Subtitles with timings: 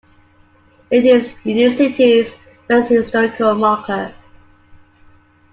[0.89, 2.33] It is Union City's
[2.67, 4.11] first historical marker.